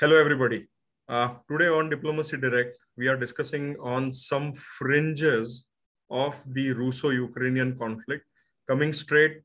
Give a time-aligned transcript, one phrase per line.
[0.00, 0.66] Hello, everybody.
[1.08, 5.66] Uh, today on Diplomacy Direct, we are discussing on some fringes
[6.10, 8.24] of the Russo-Ukrainian conflict,
[8.68, 9.42] coming straight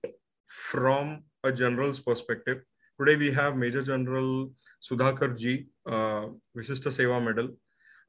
[0.47, 2.63] from a general's perspective.
[2.99, 4.49] Today we have Major General
[4.81, 7.50] Sudhakar Jee, uh, Vishisht Seva Medal,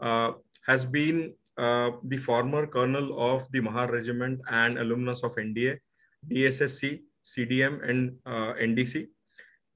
[0.01, 0.33] uh,
[0.67, 5.77] has been uh, the former colonel of the Mahar Regiment and alumnus of NDA,
[6.27, 9.09] DSSC, CDM, and uh, NDC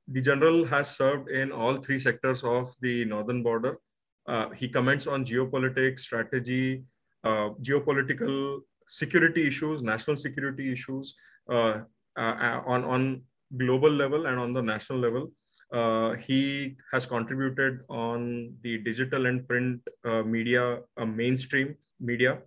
[0.09, 3.79] the general has served in all three sectors of the northern border.
[4.27, 6.85] Uh, he comments on geopolitics, strategy,
[7.25, 11.15] uh, geopolitical security issues, national security issues
[11.51, 11.81] uh,
[12.17, 13.23] uh on, on
[13.57, 15.31] global level and on the national level.
[15.73, 22.39] Uh, he has contributed on the digital and print uh, media, mainstream media.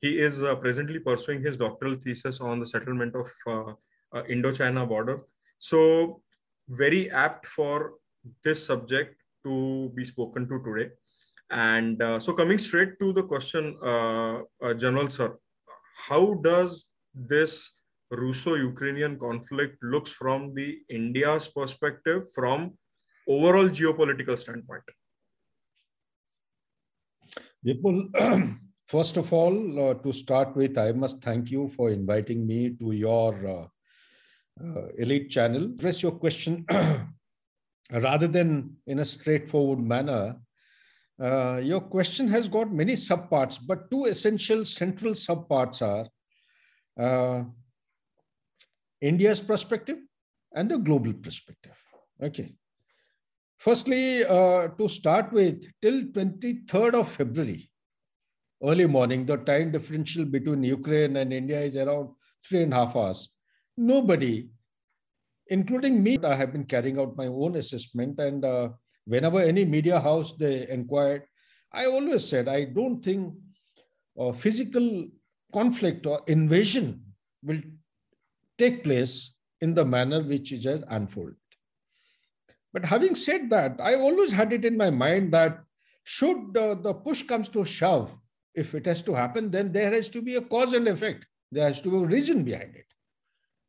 [0.00, 3.76] He is presently pursuing his doctoral thesis on the settlement of
[4.28, 5.20] Indo-China border.
[5.60, 6.22] So
[6.72, 7.94] very apt for
[8.44, 10.90] this subject to be spoken to today.
[11.50, 15.36] And uh, so coming straight to the question, uh, uh, General Sir,
[16.08, 17.72] how does this
[18.10, 22.72] Russo-Ukrainian conflict looks from the India's perspective from
[23.28, 24.82] overall geopolitical standpoint?
[28.86, 32.92] First of all, uh, to start with, I must thank you for inviting me to
[32.92, 33.70] your
[34.60, 35.64] uh, elite channel.
[35.64, 36.64] Address your question
[37.92, 40.36] rather than in a straightforward manner.
[41.20, 46.08] Uh, your question has got many subparts, but two essential central subparts are
[46.98, 47.44] uh,
[49.00, 49.98] India's perspective
[50.54, 51.76] and the global perspective.
[52.20, 52.54] Okay.
[53.58, 57.70] Firstly, uh, to start with, till 23rd of February,
[58.62, 62.10] early morning, the time differential between Ukraine and India is around
[62.48, 63.28] three and a half hours.
[63.76, 64.48] Nobody,
[65.48, 68.18] including me, I have been carrying out my own assessment.
[68.20, 68.70] And uh,
[69.06, 71.24] whenever any media house they inquired,
[71.72, 73.34] I always said, I don't think
[74.18, 75.08] uh, physical
[75.52, 77.02] conflict or invasion
[77.42, 77.60] will
[78.58, 81.36] take place in the manner which it has unfolded.
[82.72, 85.60] But having said that, I always had it in my mind that
[86.04, 88.16] should uh, the push comes to shove,
[88.54, 91.26] if it has to happen, then there has to be a cause and effect.
[91.50, 92.86] There has to be a reason behind it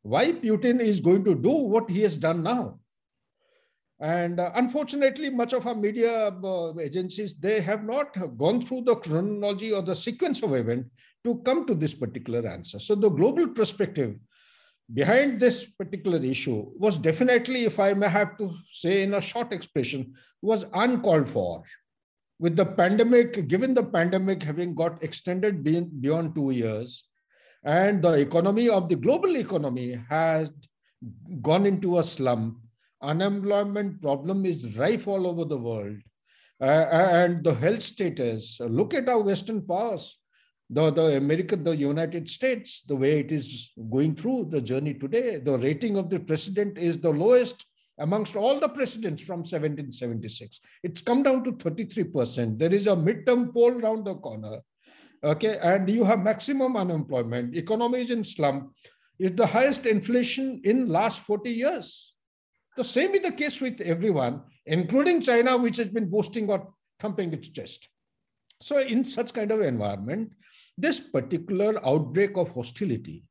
[0.04, 2.78] why Putin is going to do what he has done now.
[4.00, 8.96] And uh, unfortunately, much of our media uh, agencies, they have not gone through the
[8.96, 10.86] chronology or the sequence of event
[11.24, 12.78] to come to this particular answer.
[12.78, 14.16] So the global perspective
[14.92, 19.54] behind this particular issue was definitely, if I may have to say in a short
[19.54, 20.12] expression,
[20.42, 21.62] was uncalled for.
[22.38, 27.04] With the pandemic, given the pandemic having got extended beyond two years,
[27.64, 30.50] and the economy of the global economy has
[31.40, 32.58] gone into a slump.
[33.02, 35.96] Unemployment problem is rife all over the world.
[36.60, 40.18] Uh, and the health status, look at our Western powers,
[40.70, 45.38] the, the American, the United States, the way it is going through the journey today.
[45.38, 47.66] The rating of the president is the lowest
[47.98, 50.60] amongst all the presidents from 1776.
[50.82, 52.58] It's come down to 33%.
[52.58, 54.60] There is a midterm poll round the corner
[55.24, 58.72] okay, and you have maximum unemployment, economy is in slump,
[59.18, 62.14] is the highest inflation in last 40 years.
[62.76, 67.32] The same is the case with everyone, including China, which has been boasting or thumping
[67.32, 67.88] its chest.
[68.60, 70.32] So in such kind of environment,
[70.76, 73.24] this particular outbreak of hostility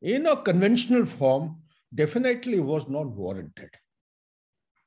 [0.00, 1.62] in a conventional form
[1.94, 3.70] definitely was not warranted.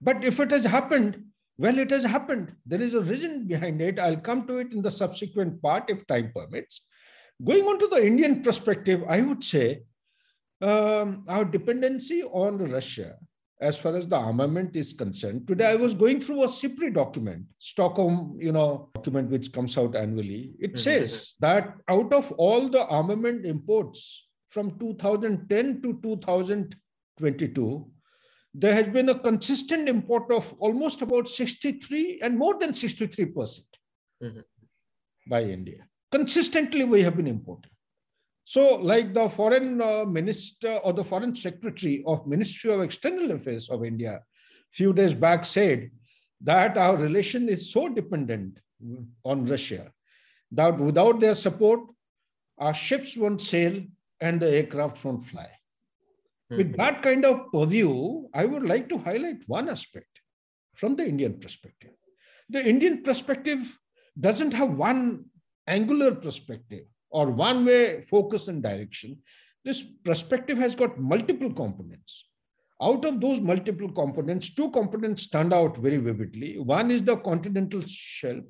[0.01, 1.23] But if it has happened,
[1.59, 2.53] well, it has happened.
[2.65, 3.99] There is a reason behind it.
[3.99, 6.83] I'll come to it in the subsequent part if time permits.
[7.43, 9.81] Going on to the Indian perspective, I would say
[10.61, 13.17] um, our dependency on Russia
[13.61, 15.45] as far as the armament is concerned.
[15.47, 19.97] Today, I was going through a SIPRI document, Stockholm, you know, document which comes out
[19.97, 20.53] annually.
[20.59, 20.77] It mm-hmm.
[20.77, 27.91] says that out of all the armament imports from 2010 to 2022,
[28.53, 33.61] there has been a consistent import of almost about 63 and more than 63%
[34.23, 34.39] mm-hmm.
[35.27, 35.85] by India.
[36.11, 37.71] Consistently, we have been importing.
[38.45, 43.69] So, like the foreign uh, minister or the foreign secretary of Ministry of External Affairs
[43.69, 44.23] of India,
[44.71, 45.91] few days back said
[46.41, 48.59] that our relation is so dependent
[49.23, 49.91] on Russia
[50.51, 51.81] that without their support,
[52.57, 53.83] our ships won't sail
[54.19, 55.47] and the aircraft won't fly.
[56.49, 56.77] With hmm.
[56.77, 60.21] that kind of purview, I would like to highlight one aspect
[60.75, 61.91] from the Indian perspective.
[62.49, 63.77] The Indian perspective
[64.19, 65.25] doesn't have one
[65.67, 69.19] angular perspective or one way focus and direction.
[69.63, 72.25] This perspective has got multiple components.
[72.81, 76.57] out of those multiple components, two components stand out very vividly.
[76.57, 78.45] One is the continental shelf.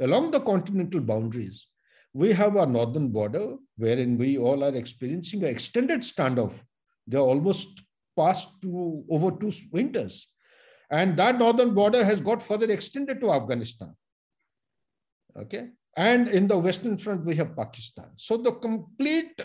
[0.00, 1.66] Along the continental boundaries,
[2.12, 6.62] we have our northern border wherein we all are experiencing an extended standoff.
[7.10, 7.82] They're almost
[8.16, 10.28] past to over two winters.
[10.90, 13.94] And that northern border has got further extended to Afghanistan.
[15.36, 15.68] Okay.
[15.96, 18.10] And in the western front, we have Pakistan.
[18.16, 19.40] So the complete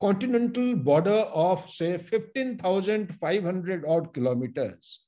[0.00, 5.00] continental border of, say, 15,500 odd kilometers.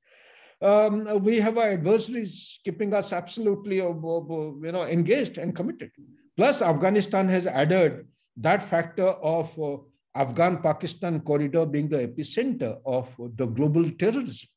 [0.63, 5.91] Um, we have our adversaries keeping us absolutely uh, you know, engaged and committed.
[6.37, 9.77] Plus, Afghanistan has added that factor of uh,
[10.15, 14.49] Afghan-Pakistan corridor being the epicenter of the global terrorism.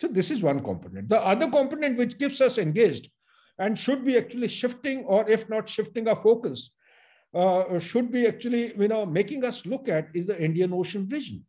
[0.00, 1.08] So this is one component.
[1.08, 3.10] The other component which keeps us engaged
[3.58, 6.70] and should be actually shifting or if not shifting our focus,
[7.34, 11.44] uh, should be actually you know, making us look at is the Indian Ocean region.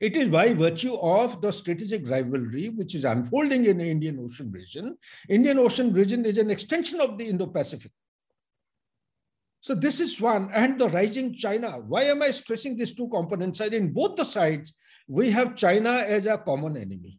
[0.00, 4.50] It is by virtue of the strategic rivalry which is unfolding in the Indian Ocean
[4.50, 4.98] region.
[5.28, 7.92] Indian Ocean region is an extension of the Indo-Pacific.
[9.64, 11.78] So this is one, and the rising China.
[11.78, 13.60] Why am I stressing these two components?
[13.60, 14.74] In both the sides,
[15.08, 17.18] we have China as a common enemy.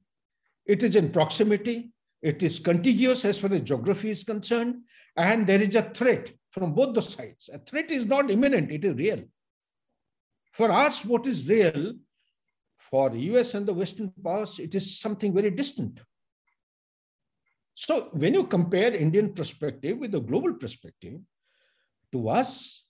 [0.64, 4.76] It is in proximity, it is contiguous as far as geography is concerned,
[5.18, 7.50] and there is a threat from both the sides.
[7.52, 9.24] A threat is not imminent, it is real.
[10.52, 11.96] For us, what is real,
[12.78, 16.00] for the US and the Western powers, it is something very distant.
[17.74, 21.22] So when you compare Indian perspective with the global perspective,
[22.16, 22.84] to us,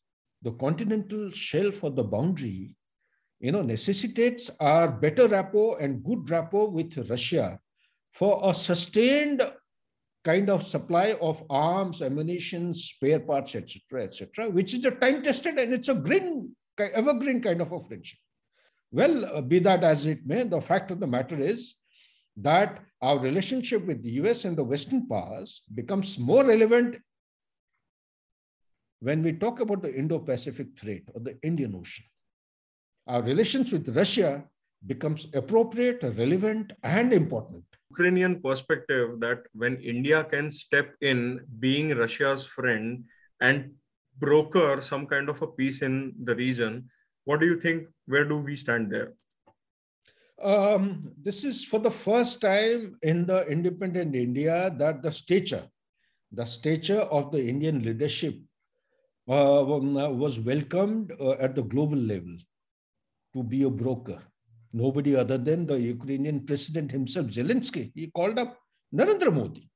[0.44, 2.75] the continental shelf or the boundary,
[3.39, 7.60] you know, necessitates our better rapport and good rapport with Russia
[8.12, 9.42] for a sustained
[10.24, 15.74] kind of supply of arms, ammunition, spare parts, etc., etc., which is a time-tested and
[15.74, 18.19] it's a green, evergreen kind of a friendship.
[18.92, 21.75] Well, uh, be that as it may, the fact of the matter is
[22.38, 26.98] that our relationship with the US and the Western powers becomes more relevant
[29.00, 32.06] when we talk about the Indo-Pacific threat or the Indian Ocean.
[33.07, 34.44] Our relations with Russia
[34.86, 37.63] becomes appropriate, relevant, and important.
[37.92, 43.06] Ukrainian perspective that when India can step in being Russia's friend
[43.42, 43.71] and
[44.18, 46.89] broker some kind of a peace in the region,
[47.25, 47.88] what do you think?
[48.06, 49.13] Where do we stand there?
[50.41, 55.63] Um, this is for the first time in the independent India that the stature,
[56.31, 58.36] the stature of the Indian leadership
[59.27, 62.36] was welcomed uh, at the global level
[63.33, 64.22] to be a broker
[64.75, 67.92] nobody other than the Ukrainian president himself, Zelensky.
[67.95, 68.57] He called up
[68.94, 69.69] Narendra Modi.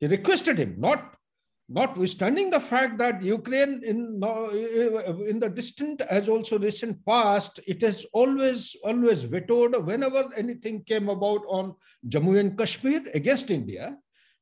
[0.00, 1.14] He requested him, not
[1.68, 3.98] notwithstanding the fact that Ukraine in,
[5.30, 11.08] in the distant as also recent past, it has always, always vetoed whenever anything came
[11.08, 11.74] about on
[12.08, 13.96] Jammu and Kashmir against India,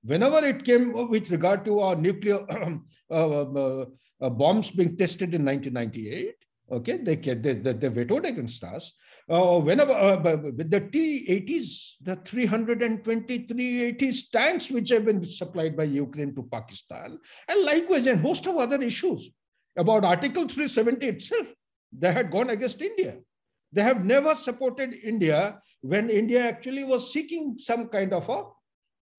[0.07, 2.41] whenever it came with regard to our nuclear
[3.11, 3.85] uh, uh,
[4.21, 6.35] uh, bombs being tested in 1998,
[6.73, 8.93] okay, they, they, they vetoed against us
[9.29, 15.85] uh, whenever uh, with the T-80s, the 323 80s tanks which have been supplied by
[15.85, 17.19] Ukraine to Pakistan,
[17.49, 19.31] and likewise a host of other issues
[19.77, 21.47] about Article 370 itself,
[21.93, 23.17] they had gone against India.
[23.73, 28.45] They have never supported India when India actually was seeking some kind of a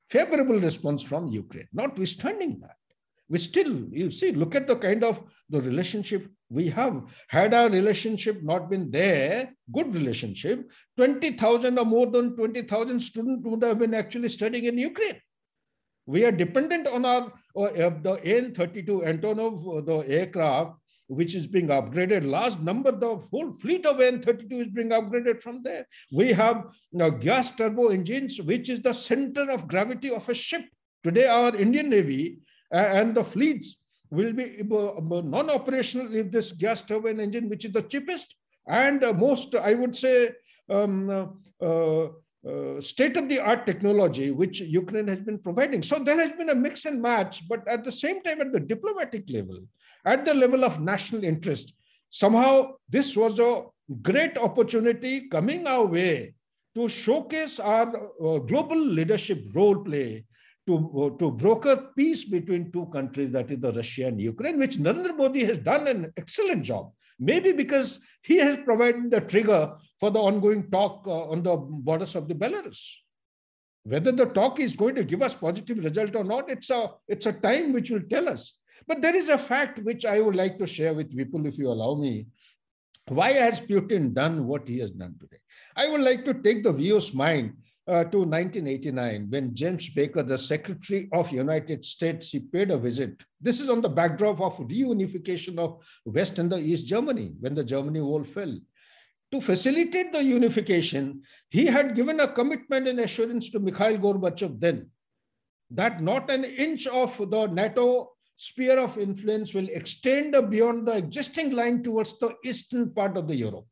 [0.09, 2.78] favorable response from Ukraine, notwithstanding that
[3.30, 7.04] we still, you see, look at the kind of the relationship we have.
[7.28, 13.64] Had our relationship not been there, good relationship, 20,000 or more than 20,000 students would
[13.64, 15.19] have been actually studying in Ukraine.
[16.06, 21.68] We are dependent on our uh, the AN-32 Antonov, uh, the aircraft, which is being
[21.68, 22.30] upgraded.
[22.30, 25.85] Last number, the whole fleet of AN-32 is being upgraded from there.
[26.11, 26.66] We have
[26.99, 30.66] uh, gas turbo engines, which is the center of gravity of a ship.
[31.04, 32.40] Today, our Indian Navy
[32.71, 33.78] and the fleets
[34.09, 38.35] will be non-operational if this gas turbine engine, which is the cheapest
[38.68, 40.31] and most, I would say,
[40.69, 42.07] um, uh,
[42.47, 45.81] uh, state-of-the-art technology which Ukraine has been providing.
[45.83, 48.59] So there has been a mix and match, but at the same time, at the
[48.59, 49.59] diplomatic level,
[50.14, 51.73] at the level of national interest,
[52.09, 52.54] somehow
[52.90, 53.64] this was a
[54.02, 56.33] great opportunity coming our way
[56.76, 60.23] to showcase our uh, global leadership role play
[60.68, 65.16] to, to broker peace between two countries, that is the Russia and Ukraine, which Narendra
[65.18, 66.92] Modi has done an excellent job.
[67.19, 72.16] Maybe because he has provided the trigger for the ongoing talk uh, on the borders
[72.16, 72.81] of the Belarus.
[73.83, 77.26] Whether the talk is going to give us positive result or not, it's a, it's
[77.26, 78.59] a time which will tell us.
[78.86, 81.69] But there is a fact which I would like to share with people, if you
[81.69, 82.28] allow me.
[83.07, 85.40] Why has Putin done what he has done today?
[85.76, 87.54] I would like to take the view's mind
[87.88, 93.24] uh, to 1989 when James Baker, the Secretary of United States, he paid a visit.
[93.40, 97.64] This is on the backdrop of reunification of West and the East Germany when the
[97.64, 98.60] Germany wall fell.
[99.31, 104.90] To facilitate the unification, he had given a commitment and assurance to Mikhail Gorbachev then
[105.72, 111.51] that not an inch of the NATO sphere of influence will extend beyond the existing
[111.51, 113.65] line towards the eastern part of the Europe.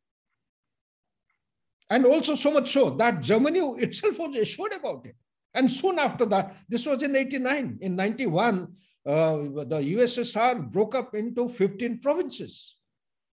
[1.90, 5.16] And also so much so that Germany itself was assured about it.
[5.54, 7.78] And soon after that, this was in 89.
[7.82, 8.68] In 91,
[9.06, 12.76] uh, the USSR broke up into 15 provinces.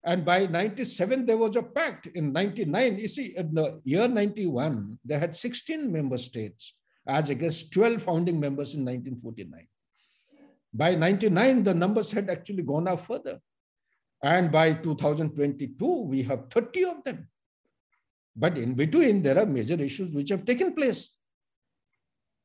[0.02, 2.06] And by 97, there was a pact.
[2.14, 6.74] In 99, you see, in the year 91, they had 16 member states
[7.06, 9.66] as against 12 founding members in 1949.
[10.72, 13.40] By 99, the numbers had actually gone up further.
[14.22, 17.28] And by 2022, we have 30 of them.
[18.36, 21.08] But in between, there are major issues which have taken place.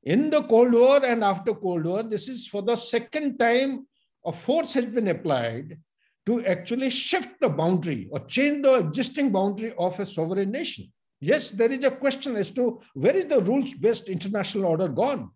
[0.04, 3.88] In the Cold War and after Cold War, this is for the second time
[4.26, 5.78] a force has been applied
[6.26, 10.92] to actually shift the boundary or change the existing boundary of a sovereign nation.
[11.20, 15.32] Yes, there is a question as to where is the rules-based international order gone?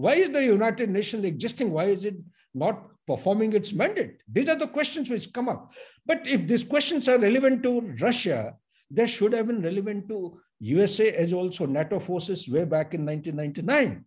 [0.00, 1.70] Why is the United Nations existing?
[1.72, 2.16] Why is it
[2.54, 4.22] not performing its mandate?
[4.32, 5.72] These are the questions which come up.
[6.06, 8.56] But if these questions are relevant to Russia,
[8.90, 14.04] they should have been relevant to USA as also NATO forces way back in 1999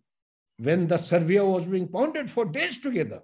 [0.58, 3.20] when the Serbia was being pounded for days together.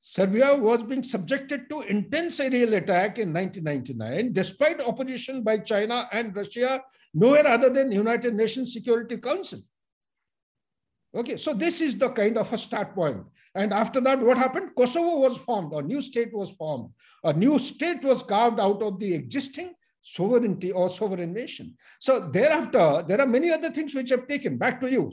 [0.00, 6.34] Serbia was being subjected to intense aerial attack in 1999, despite opposition by China and
[6.34, 6.82] Russia,
[7.14, 9.60] nowhere other than United Nations Security Council.
[11.14, 13.22] Okay, so this is the kind of a start point.
[13.54, 14.70] And after that, what happened?
[14.76, 16.90] Kosovo was formed, a new state was formed.
[17.24, 21.76] A new state was carved out of the existing sovereignty or sovereign nation.
[22.00, 24.56] So thereafter, there are many other things which have taken.
[24.56, 25.12] Back to you.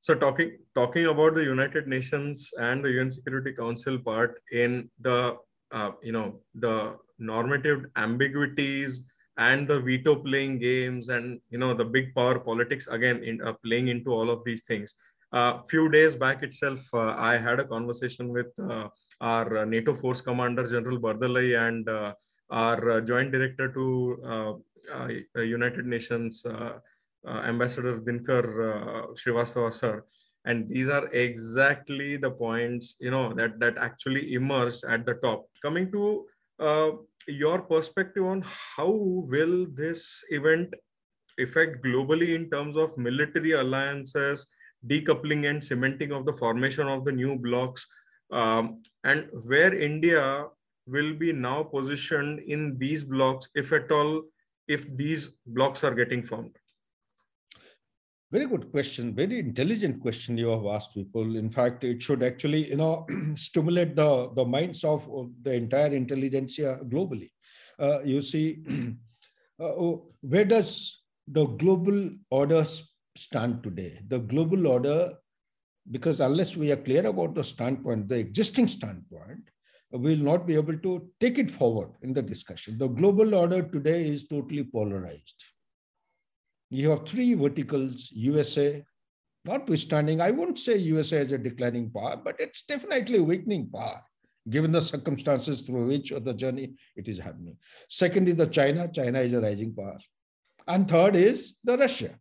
[0.00, 5.38] So talking talking about the United Nations and the UN Security Council part in the
[5.72, 9.00] uh, you know the normative ambiguities
[9.38, 13.54] and the veto playing games and you know the big power politics again in uh,
[13.64, 14.94] playing into all of these things.
[15.34, 18.86] A uh, few days back itself, uh, I had a conversation with uh,
[19.20, 22.12] our NATO force commander General Bardalai and uh,
[22.50, 24.52] our uh, joint director to uh,
[24.94, 26.46] uh, United Nations
[27.26, 28.46] Ambassador Dinkar
[29.18, 30.04] Srivastava sir.
[30.44, 35.46] And these are exactly the points, you know, that, that actually emerged at the top.
[35.62, 36.26] Coming to
[37.26, 38.44] your perspective on
[38.76, 40.72] how will this event
[41.40, 44.46] affect globally in terms of military alliances,
[44.86, 47.86] decoupling and cementing of the formation of the new blocks,
[48.30, 50.46] um, and where India
[50.86, 54.22] will be now positioned in these blocks, if at all,
[54.68, 56.56] if these blocks are getting formed?
[58.32, 59.14] Very good question.
[59.14, 61.36] Very intelligent question you have asked people.
[61.36, 65.08] In fact, it should actually, you know, stimulate the, the minds of
[65.42, 67.30] the entire intelligentsia globally.
[67.78, 68.64] Uh, you see,
[69.60, 72.66] uh, oh, where does the global order
[73.16, 74.00] stand today?
[74.08, 75.14] The global order,
[75.90, 79.40] because unless we are clear about the standpoint, the existing standpoint,
[79.90, 82.78] we will not be able to take it forward in the discussion.
[82.78, 85.44] The global order today is totally polarized.
[86.70, 88.84] You have three verticals, USA,
[89.44, 94.02] notwithstanding, I won't say USA is a declining power, but it's definitely a weakening power,
[94.50, 97.56] given the circumstances through which of the journey it is happening.
[97.88, 99.98] Second is the China, China is a rising power.
[100.66, 102.18] And third is the Russia.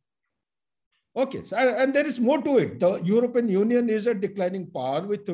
[1.16, 2.80] Okay, so, and there is more to it.
[2.80, 5.30] The European Union is a declining power with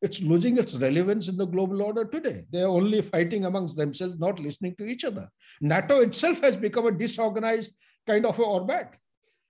[0.00, 2.44] it's losing its relevance in the global order today.
[2.50, 5.28] They are only fighting amongst themselves, not listening to each other.
[5.60, 7.72] NATO itself has become a disorganized
[8.06, 8.88] kind of a orbit.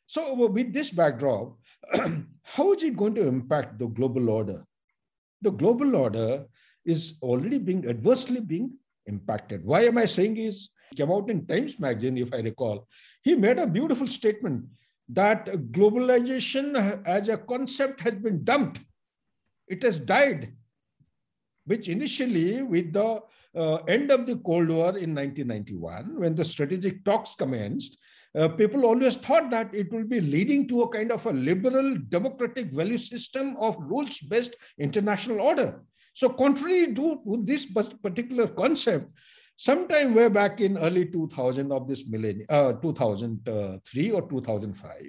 [0.06, 1.56] So with this backdrop,
[2.42, 4.64] how is it going to impact the global order?
[5.42, 6.46] The global order
[6.84, 8.72] is already being adversely being
[9.06, 9.64] impacted.
[9.64, 12.86] Why am I saying is came out in Times magazine, if I recall.
[13.22, 14.64] He made a beautiful statement
[15.10, 18.80] that globalization as a concept has been dumped.
[19.66, 20.52] It has died,
[21.64, 23.20] which initially, with the
[23.56, 27.98] uh, end of the Cold War in 1991, when the strategic talks commenced,
[28.38, 31.96] uh, people always thought that it will be leading to a kind of a liberal
[32.08, 35.82] democratic value system of rules-based international order.
[36.12, 39.10] So contrary to, to this particular concept,
[39.58, 45.02] sometime way back in early 2000 of this millennium, uh, 2003 or 2005,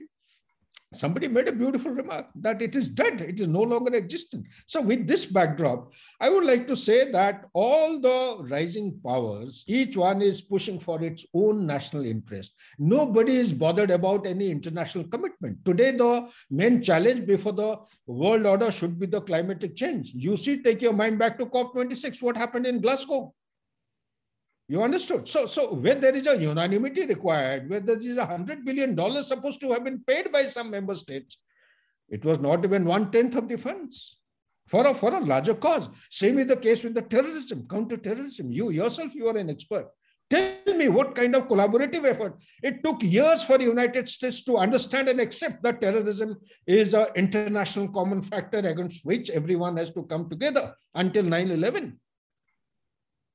[0.91, 4.47] somebody made a beautiful remark that it is dead, it is no longer existent.
[4.65, 9.95] So, with this backdrop, I would like to say that all the rising powers, each
[9.95, 12.55] one is pushing for its own national interest.
[12.79, 15.63] Nobody is bothered about any international commitment.
[15.63, 17.77] Today, the main challenge before the
[18.07, 20.11] world order should be the climatic change.
[20.15, 23.31] You see, take your mind back to COP26, what happened in Glasgow?
[24.69, 25.27] You understood?
[25.27, 29.27] So, so when there is a unanimity required, where there is a hundred billion dollars
[29.27, 31.39] supposed to have been paid by some member states,
[32.07, 34.17] it was not even one tenth of the funds
[34.67, 35.89] for a for a larger cause.
[36.11, 38.51] Same is the case with the terrorism, counter-terrorism.
[38.51, 39.87] You yourself, you are an expert.
[40.29, 42.37] Tell me what kind of collaborative effort.
[42.61, 47.07] It took years for the United States to understand and accept that terrorism is an
[47.15, 51.99] international common factor against which everyone has to come together until 9 11.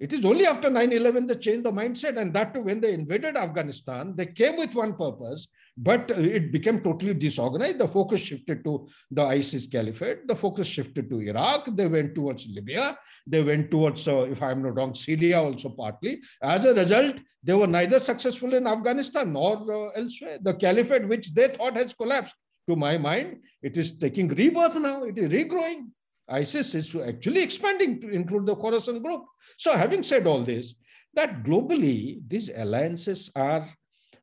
[0.00, 3.36] It is only after 9-11 they changed the mindset and that too when they invaded
[3.36, 5.46] Afghanistan, they came with one purpose,
[5.76, 7.78] but it became totally disorganized.
[7.78, 10.26] The focus shifted to the ISIS caliphate.
[10.26, 11.68] The focus shifted to Iraq.
[11.76, 12.98] They went towards Libya.
[13.26, 16.20] They went towards, uh, if I'm not wrong, Syria also partly.
[16.42, 20.38] As a result, they were neither successful in Afghanistan nor uh, elsewhere.
[20.42, 22.34] The caliphate, which they thought has collapsed,
[22.68, 25.04] to my mind, it is taking rebirth now.
[25.04, 25.90] It is regrowing.
[26.28, 29.24] ISIS is actually expanding to include the Khorasan group.
[29.58, 30.74] So having said all this,
[31.14, 33.66] that globally, these alliances are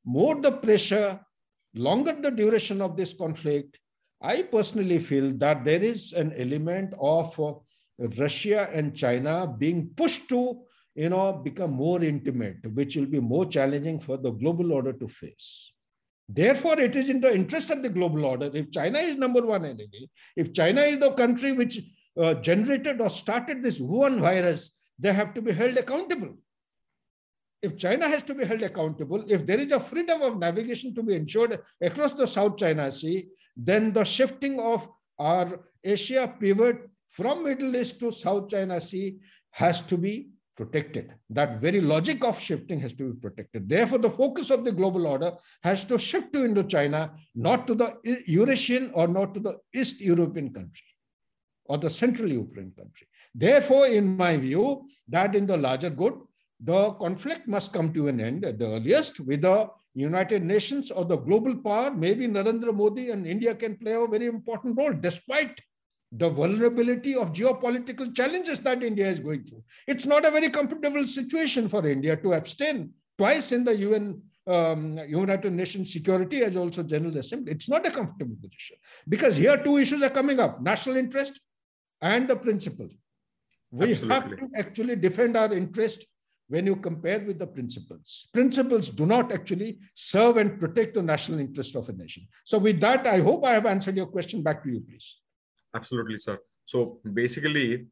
[0.03, 1.19] more the pressure,
[1.75, 3.79] longer the duration of this conflict.
[4.21, 7.53] I personally feel that there is an element of uh,
[8.19, 10.61] Russia and China being pushed to
[10.95, 15.07] you know, become more intimate, which will be more challenging for the global order to
[15.07, 15.71] face.
[16.33, 18.49] Therefore, it is in the interest of the global order.
[18.53, 21.81] If China is number one enemy, if China is the country which
[22.19, 26.37] uh, generated or started this Wuhan virus, they have to be held accountable.
[27.61, 31.03] If China has to be held accountable, if there is a freedom of navigation to
[31.03, 34.87] be ensured across the South China Sea, then the shifting of
[35.19, 36.77] our Asia pivot
[37.09, 39.17] from Middle East to South China Sea
[39.51, 40.29] has to be
[40.61, 41.11] protected.
[41.31, 43.67] That very logic of shifting has to be protected.
[43.67, 45.31] Therefore, the focus of the global order
[45.63, 47.03] has to shift to Indochina,
[47.33, 47.89] not to the
[48.27, 50.89] Eurasian or not to the East European country
[51.65, 53.07] or the Central European country.
[53.33, 56.13] Therefore, in my view, that in the larger good,
[56.63, 61.05] the conflict must come to an end at the earliest with the United Nations or
[61.05, 61.89] the global power.
[61.89, 65.59] Maybe Narendra Modi and India can play a very important role despite
[66.11, 69.63] the vulnerability of geopolitical challenges that India is going through.
[69.87, 74.97] It's not a very comfortable situation for India to abstain twice in the UN um,
[75.07, 77.53] United Nations Security as also General Assembly.
[77.53, 81.39] It's not a comfortable position because here two issues are coming up: national interest
[82.01, 82.89] and the principle.
[83.69, 84.13] We Absolutely.
[84.13, 86.05] have to actually defend our interest
[86.49, 88.27] when you compare with the principles.
[88.33, 92.27] Principles do not actually serve and protect the national interest of a nation.
[92.43, 94.43] So, with that, I hope I have answered your question.
[94.43, 95.20] Back to you, please.
[95.75, 96.39] Absolutely, sir.
[96.65, 97.87] So basically,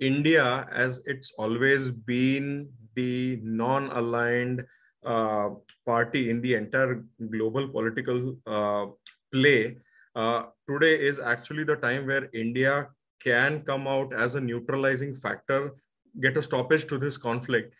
[0.00, 4.64] India, as it's always been the non-aligned
[5.04, 5.50] uh,
[5.86, 8.86] party in the entire global political uh,
[9.32, 9.76] play,
[10.14, 12.88] uh, today is actually the time where India
[13.22, 15.74] can come out as a neutralizing factor,
[16.20, 17.74] get a stoppage to this conflict.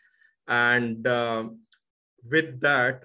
[0.48, 1.44] And uh,
[2.30, 3.04] with that,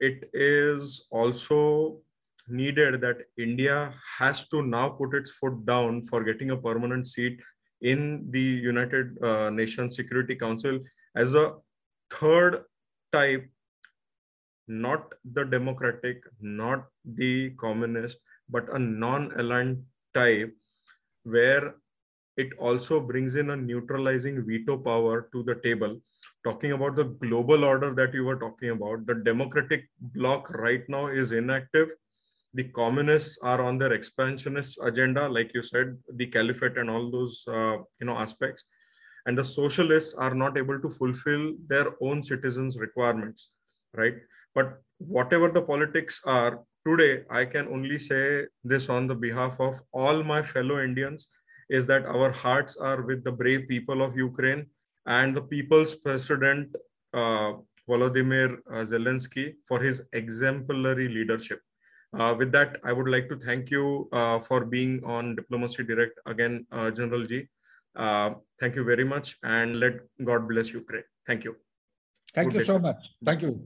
[0.00, 2.00] it is also
[2.48, 7.40] needed that India has to now put its foot down for getting a permanent seat
[7.82, 10.78] in the United uh, Nations Security Council
[11.14, 11.54] as a
[12.10, 12.64] third
[13.12, 13.48] type,
[14.68, 19.82] not the democratic, not the communist, but a non aligned
[20.14, 20.54] type
[21.24, 21.74] where
[22.36, 25.98] it also brings in a neutralizing veto power to the table.
[26.44, 31.06] Talking about the global order that you were talking about, the democratic bloc right now
[31.08, 31.88] is inactive
[32.58, 37.44] the communists are on their expansionist agenda like you said the caliphate and all those
[37.48, 38.64] uh, you know aspects.
[39.26, 43.50] And the socialists are not able to fulfill their own citizens requirements
[43.94, 44.14] right?
[44.54, 49.80] But whatever the politics are today i can only say this on the behalf of
[49.92, 51.26] all my fellow indians
[51.68, 54.64] is that our hearts are with the brave people of ukraine
[55.06, 56.76] and the people's president
[57.12, 57.52] uh,
[57.88, 61.60] volodymyr uh, zelensky for his exemplary leadership
[62.20, 66.18] uh, with that, I would like to thank you uh, for being on Diplomacy Direct
[66.26, 67.48] again, uh, General Jee.
[67.94, 71.04] Uh, thank you very much and let God bless Ukraine.
[71.26, 71.56] Thank you.
[72.34, 72.66] Thank Good you day.
[72.66, 72.96] so much.
[73.24, 73.60] Thank you.